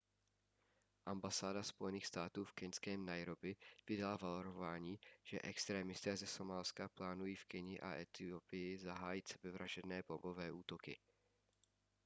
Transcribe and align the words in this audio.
ambasáda 1.05 1.63
spojených 1.63 2.05
států 2.07 2.45
v 2.45 2.53
keňském 2.53 3.05
nairobi 3.05 3.55
vydala 3.89 4.17
varování 4.17 4.99
že 5.23 5.39
extrémisté 5.43 6.17
ze 6.17 6.27
somálska 6.27 6.89
plánují 6.89 7.35
v 7.35 7.45
keni 7.45 7.79
a 7.79 7.95
etiopii 7.95 8.77
zahájit 8.77 9.27
sebevražedné 9.27 10.03
bombové 10.07 10.51
útoky 10.51 10.99